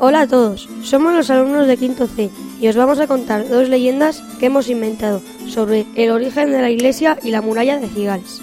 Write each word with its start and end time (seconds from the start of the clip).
Hola 0.00 0.20
a 0.20 0.26
todos, 0.28 0.68
somos 0.84 1.12
los 1.12 1.28
alumnos 1.28 1.66
de 1.66 1.76
Quinto 1.76 2.06
C 2.06 2.30
y 2.60 2.68
os 2.68 2.76
vamos 2.76 3.00
a 3.00 3.08
contar 3.08 3.48
dos 3.48 3.68
leyendas 3.68 4.22
que 4.38 4.46
hemos 4.46 4.70
inventado 4.70 5.20
sobre 5.48 5.86
el 5.96 6.12
origen 6.12 6.52
de 6.52 6.60
la 6.60 6.70
iglesia 6.70 7.18
y 7.20 7.32
la 7.32 7.42
muralla 7.42 7.80
de 7.80 7.88
Cigales. 7.88 8.40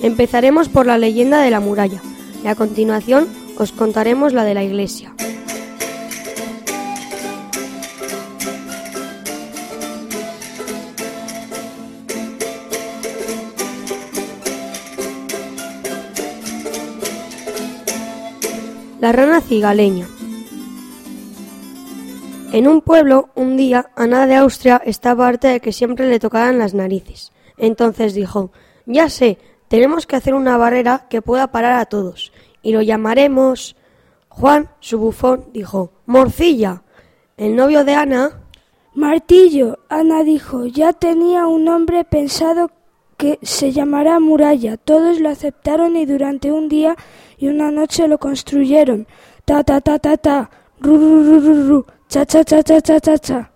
Empezaremos 0.00 0.70
por 0.70 0.86
la 0.86 0.96
leyenda 0.96 1.42
de 1.42 1.50
la 1.50 1.60
muralla 1.60 2.00
y 2.42 2.46
a 2.46 2.54
continuación 2.54 3.28
os 3.58 3.72
contaremos 3.72 4.32
la 4.32 4.44
de 4.44 4.54
la 4.54 4.64
iglesia. 4.64 5.14
La 19.00 19.12
rana 19.12 19.42
cigaleña. 19.42 20.06
En 22.54 22.68
un 22.68 22.82
pueblo, 22.82 23.30
un 23.34 23.56
día, 23.56 23.90
Ana 23.96 24.28
de 24.28 24.36
Austria 24.36 24.80
estaba 24.84 25.26
harta 25.26 25.48
de 25.48 25.58
que 25.58 25.72
siempre 25.72 26.08
le 26.08 26.20
tocaran 26.20 26.56
las 26.56 26.72
narices. 26.72 27.32
Entonces 27.58 28.14
dijo, 28.14 28.52
ya 28.86 29.10
sé, 29.10 29.38
tenemos 29.66 30.06
que 30.06 30.14
hacer 30.14 30.34
una 30.34 30.56
barrera 30.56 31.06
que 31.10 31.20
pueda 31.20 31.48
parar 31.50 31.80
a 31.80 31.86
todos, 31.86 32.32
y 32.62 32.70
lo 32.70 32.80
llamaremos... 32.80 33.74
Juan, 34.28 34.68
su 34.78 34.98
bufón, 34.98 35.46
dijo, 35.52 35.90
Morcilla. 36.06 36.82
El 37.36 37.56
novio 37.56 37.84
de 37.84 37.94
Ana... 37.94 38.40
Martillo, 38.94 39.80
Ana 39.88 40.22
dijo, 40.22 40.66
ya 40.66 40.92
tenía 40.92 41.48
un 41.48 41.64
nombre 41.64 42.04
pensado 42.04 42.70
que 43.16 43.40
se 43.42 43.72
llamará 43.72 44.20
muralla. 44.20 44.76
Todos 44.76 45.18
lo 45.18 45.28
aceptaron 45.28 45.96
y 45.96 46.06
durante 46.06 46.52
un 46.52 46.68
día 46.68 46.94
y 47.36 47.48
una 47.48 47.72
noche 47.72 48.06
lo 48.06 48.18
construyeron. 48.18 49.08
Ta 49.44 49.64
ta 49.64 49.80
ta 49.80 49.98
ta 49.98 50.16
ta, 50.16 50.50
ru 50.80 50.96
ru 50.96 51.40
ru 51.66 51.86
cha 52.08 52.24
cha 52.26 52.44
cha 52.44 52.62
cha 52.62 52.80
cha 52.80 53.00
cha 53.00 53.18
cha. 53.18 53.50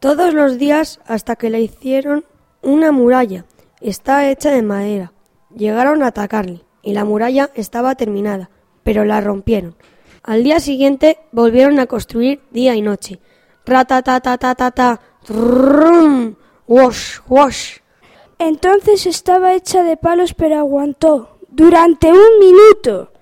Todos 0.00 0.34
los 0.34 0.58
días 0.58 1.00
hasta 1.06 1.36
que 1.36 1.50
le 1.50 1.60
hicieron 1.60 2.24
una 2.62 2.92
muralla. 2.92 3.44
Está 3.80 4.28
hecha 4.30 4.50
de 4.50 4.62
madera. 4.62 5.12
Llegaron 5.54 6.02
a 6.02 6.08
atacarle 6.08 6.64
y 6.82 6.92
la 6.92 7.04
muralla 7.04 7.50
estaba 7.54 7.94
terminada, 7.94 8.50
pero 8.82 9.04
la 9.04 9.20
rompieron. 9.20 9.76
Al 10.22 10.44
día 10.44 10.60
siguiente 10.60 11.18
volvieron 11.32 11.78
a 11.80 11.86
construir 11.86 12.40
día 12.50 12.74
y 12.74 12.82
noche. 12.82 13.20
Rata 13.64 14.02
ta 14.02 14.20
ta 14.20 14.38
ta 14.38 14.54
ta 14.54 14.70
ta, 14.70 15.00
trum, 15.24 16.36
wash 16.66 17.18
wash. 17.28 17.78
Entonces 18.38 19.06
estaba 19.06 19.54
hecha 19.54 19.82
de 19.82 19.96
palos 19.96 20.34
pero 20.34 20.58
aguantó 20.58 21.38
durante 21.48 22.10
un 22.10 22.38
minuto. 22.40 23.12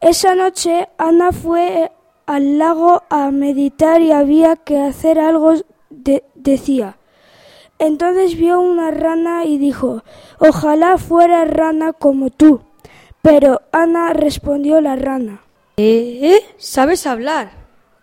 Esa 0.00 0.34
noche 0.34 0.88
Ana 0.98 1.32
fue 1.32 1.90
al 2.28 2.58
lago 2.58 3.02
a 3.08 3.30
meditar 3.30 4.00
y 4.02 4.12
había 4.12 4.54
que 4.56 4.78
hacer 4.78 5.18
algo, 5.18 5.54
de- 5.90 6.24
decía. 6.34 6.98
Entonces 7.78 8.36
vio 8.36 8.60
una 8.60 8.90
rana 8.90 9.44
y 9.44 9.56
dijo, 9.58 10.02
ojalá 10.38 10.98
fuera 10.98 11.44
rana 11.44 11.92
como 11.92 12.30
tú. 12.30 12.60
Pero 13.22 13.62
Ana 13.72 14.12
respondió 14.12 14.80
la 14.80 14.94
rana. 14.96 15.40
¿Eh? 15.76 16.18
¿Eh? 16.22 16.42
¿Sabes 16.58 17.06
hablar? 17.06 17.50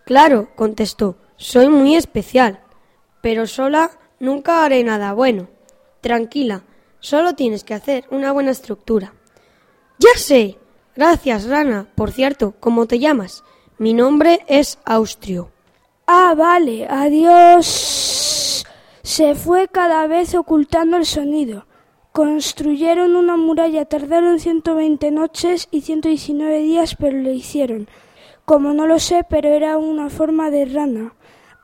Claro, 0.06 0.50
contestó. 0.56 1.18
Soy 1.38 1.70
muy 1.70 1.96
especial. 1.96 2.60
Pero 3.22 3.48
sola 3.48 3.92
nunca 4.20 4.64
haré 4.66 4.84
nada 4.84 5.14
bueno. 5.14 5.48
Tranquila, 6.02 6.64
solo 7.00 7.34
tienes 7.36 7.64
que 7.64 7.74
hacer 7.74 8.06
una 8.12 8.32
buena 8.32 8.52
estructura. 8.52 9.14
Ya 10.00 10.18
sé. 10.18 10.58
Gracias, 10.96 11.48
rana. 11.48 11.88
Por 11.96 12.12
cierto, 12.12 12.54
¿cómo 12.60 12.86
te 12.86 13.00
llamas? 13.00 13.44
Mi 13.78 13.94
nombre 13.94 14.40
es 14.48 14.80
Austrio. 14.86 15.50
Ah, 16.08 16.34
vale, 16.38 16.88
adiós. 16.88 18.66
Se 19.04 19.36
fue 19.36 19.68
cada 19.68 20.08
vez 20.08 20.34
ocultando 20.34 20.96
el 20.96 21.06
sonido. 21.06 21.66
Construyeron 22.14 23.18
una 23.18 23.36
muralla, 23.36 23.84
tardaron 23.84 24.40
120 24.40 25.12
noches 25.12 25.68
y 25.72 25.82
119 25.82 26.60
días, 26.60 26.96
pero 26.98 27.18
lo 27.18 27.32
hicieron. 27.32 27.90
Como 28.46 28.72
no 28.72 28.88
lo 28.88 28.98
sé, 28.98 29.26
pero 29.30 29.50
era 29.50 29.78
una 29.78 30.10
forma 30.10 30.52
de 30.52 30.64
rana. 30.64 31.14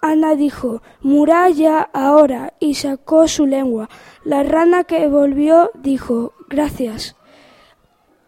Ana 0.01 0.35
dijo, 0.35 0.81
muralla 0.99 1.89
ahora, 1.93 2.55
y 2.59 2.73
sacó 2.73 3.29
su 3.29 3.45
lengua. 3.45 3.89
La 4.25 4.43
rana 4.43 4.83
que 4.83 5.07
volvió 5.07 5.71
dijo, 5.75 6.33
gracias. 6.49 7.15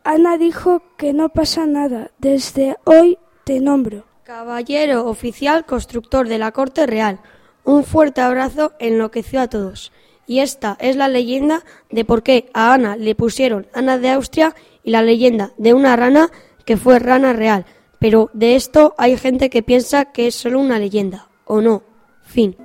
Ana 0.06 0.38
dijo 0.38 0.84
que 0.96 1.12
no 1.12 1.30
pasa 1.30 1.66
nada, 1.66 2.12
desde 2.18 2.78
hoy 2.86 3.18
te 3.44 3.59
nombro. 3.59 4.06
Caballero 4.24 5.08
oficial 5.08 5.66
constructor 5.66 6.28
de 6.28 6.38
la 6.38 6.52
corte 6.52 6.86
real. 6.86 7.20
Un 7.64 7.84
fuerte 7.84 8.22
abrazo 8.22 8.74
enloqueció 8.80 9.42
a 9.42 9.48
todos. 9.48 9.92
Y 10.26 10.40
esta 10.40 10.78
es 10.80 10.96
la 10.96 11.09
leyenda 11.09 11.64
de 11.92 12.06
por 12.06 12.24
qué 12.24 12.50
a 12.53 12.74
Ana 12.74 12.96
le 12.96 13.16
pusieron 13.16 13.68
Ana 13.74 13.98
de 13.98 14.09
Austria 14.12 14.56
y 14.84 14.92
la 14.92 15.02
leyenda 15.02 15.52
de 15.58 15.74
una 15.74 15.96
rana 15.96 16.30
que 16.66 16.78
fue 16.78 17.00
rana 17.00 17.34
real. 17.34 17.66
Pero 18.00 18.30
de 18.34 18.56
esto 18.56 18.96
hay 18.98 19.18
gente 19.18 19.50
que 19.50 19.64
piensa 19.64 20.06
que 20.06 20.28
es 20.28 20.36
solo 20.36 20.59
una 20.59 20.80
leyenda, 20.80 21.28
o 21.46 21.62
no. 21.62 21.84
Fin. 22.26 22.56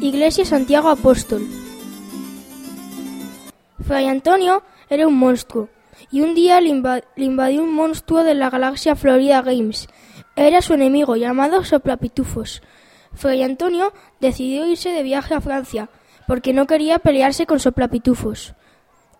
Iglesia 0.00 0.44
Santiago 0.44 0.88
Apóstol. 0.88 1.48
Fray 3.86 4.06
Antonio 4.06 4.62
era 4.88 5.06
un 5.06 5.14
monstruo 5.16 5.68
y 6.10 6.20
un 6.22 6.34
día 6.34 6.60
le, 6.60 6.70
inva- 6.70 7.04
le 7.16 7.24
invadió 7.24 7.62
un 7.62 7.72
monstruo 7.72 8.24
de 8.24 8.34
la 8.34 8.50
galaxia 8.50 8.96
Florida 8.96 9.42
Games. 9.42 9.88
Era 10.36 10.62
su 10.62 10.74
enemigo 10.74 11.16
llamado 11.16 11.64
Soplapitufos. 11.64 12.62
Fray 13.12 13.42
Antonio 13.42 13.92
decidió 14.20 14.66
irse 14.66 14.90
de 14.90 15.02
viaje 15.02 15.34
a 15.34 15.40
Francia 15.40 15.88
porque 16.26 16.52
no 16.52 16.66
quería 16.66 16.98
pelearse 16.98 17.46
con 17.46 17.60
Soplapitufos. 17.60 18.54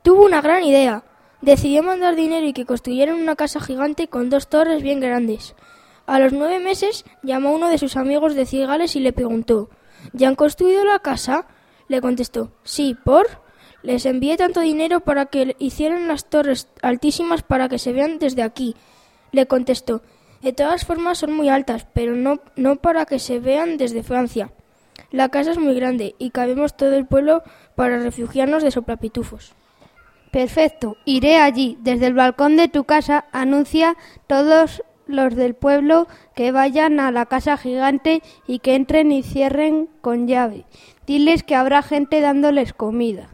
Tuvo 0.03 0.25
una 0.25 0.41
gran 0.41 0.65
idea. 0.65 1.05
Decidió 1.43 1.83
mandar 1.83 2.17
dinero 2.17 2.47
y 2.47 2.55
que 2.55 2.65
construyeran 2.65 3.17
una 3.17 3.37
casa 3.37 3.61
gigante 3.61 4.09
con 4.09 4.31
dos 4.31 4.49
torres 4.49 4.83
bien 4.83 5.01
grandes. 5.01 5.55
A 6.07 6.19
los 6.19 6.33
nueve 6.33 6.59
meses 6.59 7.05
llamó 7.23 7.51
a 7.51 7.53
uno 7.53 7.69
de 7.69 7.79
sus 7.79 7.97
amigos 7.97 8.35
de 8.35 8.47
Cigales 8.47 8.97
y 8.97 9.01
le 9.01 9.13
preguntó 9.13 9.69
¿Ya 10.13 10.29
han 10.29 10.35
construido 10.35 10.85
la 10.85 10.99
casa? 10.99 11.47
Le 11.89 12.01
contestó 12.01 12.53
Sí, 12.63 12.97
¿por? 13.05 13.27
Les 13.85 14.07
envié 14.07 14.39
tanto 14.39 14.61
dinero 14.61 15.01
para 15.01 15.27
que 15.27 15.57
hicieran 15.59 16.09
las 16.09 16.25
torres 16.31 16.69
altísimas 16.81 17.43
para 17.43 17.69
que 17.69 17.79
se 17.79 17.93
vean 17.93 18.19
desde 18.19 18.43
aquí. 18.43 18.75
Le 19.31 19.47
contestó 19.47 20.01
De 20.41 20.55
todas 20.55 20.87
formas 20.87 21.19
son 21.19 21.35
muy 21.35 21.51
altas, 21.51 21.87
pero 21.93 22.17
no, 22.17 22.41
no 22.57 22.77
para 22.77 23.05
que 23.05 23.19
se 23.19 23.41
vean 23.41 23.77
desde 23.77 24.03
Francia. 24.03 24.51
La 25.11 25.29
casa 25.29 25.51
es 25.51 25.59
muy 25.59 25.75
grande 25.75 26.15
y 26.19 26.31
cabemos 26.31 26.79
todo 26.79 26.95
el 26.95 27.07
pueblo 27.07 27.43
para 27.75 27.99
refugiarnos 27.99 28.63
de 28.63 28.71
soplapitufos. 28.71 29.53
Perfecto, 30.31 30.97
iré 31.05 31.37
allí. 31.37 31.77
Desde 31.83 32.07
el 32.07 32.15
balcón 32.15 32.57
de 32.57 32.69
tu 32.69 32.85
casa 32.85 33.27
anuncia 33.33 33.97
todos 34.27 34.83
los 35.07 35.37
del 35.37 35.55
pueblo 35.55 36.09
que 36.35 36.53
vayan 36.53 37.01
a 37.01 37.11
la 37.11 37.27
casa 37.27 37.59
gigante 37.59 38.23
y 38.47 38.61
que 38.61 38.77
entren 38.77 39.13
y 39.13 39.23
cierren 39.23 39.91
con 40.01 40.27
llave. 40.27 40.65
Diles 41.07 41.43
que 41.43 41.55
habrá 41.55 41.83
gente 41.83 42.23
dándoles 42.23 42.73
comida. 42.73 43.29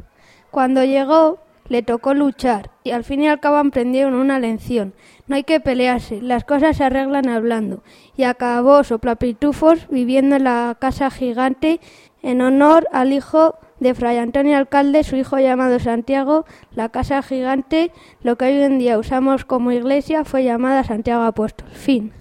Cuando 0.51 0.85
llegó, 0.85 1.39
le 1.69 1.83
tocó 1.83 2.15
luchar 2.15 2.71
y 2.83 2.91
al 2.91 3.05
fin 3.05 3.23
y 3.23 3.29
al 3.29 3.39
cabo 3.39 3.57
aprendieron 3.57 4.15
una 4.15 4.39
lección. 4.41 4.93
No 5.29 5.37
hay 5.37 5.45
que 5.45 5.61
pelearse, 5.61 6.21
las 6.21 6.45
cosas 6.45 6.77
se 6.77 6.85
arreglan 6.85 7.29
hablando. 7.29 7.83
Y 8.17 8.25
acabó 8.25 8.83
Soplapitufos 8.83 9.87
viviendo 9.89 10.37
en 10.37 10.45
la 10.45 10.77
casa 10.81 11.11
gigante 11.11 11.81
en 12.23 12.43
honor 12.43 12.89
al 12.93 13.13
hijo 13.13 13.55
de 13.79 13.95
Fray 13.95 14.19
Antonio 14.19 14.57
Alcalde, 14.57 15.05
su 15.05 15.17
hijo 15.17 15.39
llamado 15.39 15.79
Santiago, 15.79 16.45
la 16.75 16.91
casa 16.91 17.23
gigante, 17.23 17.93
lo 18.23 18.37
que 18.37 18.47
hoy 18.47 18.61
en 18.61 18.79
día 18.79 18.99
usamos 18.99 19.45
como 19.45 19.73
iglesia, 19.73 20.25
fue 20.25 20.45
llamada 20.45 20.85
Santiago 20.85 21.23
Apóstol. 21.23 21.69
Fin. 21.71 22.13